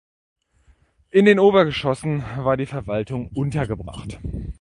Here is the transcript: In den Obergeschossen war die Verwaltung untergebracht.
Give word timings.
In 1.11 1.25
den 1.25 1.37
Obergeschossen 1.37 2.23
war 2.37 2.57
die 2.57 2.65
Verwaltung 2.65 3.27
untergebracht. 3.35 4.19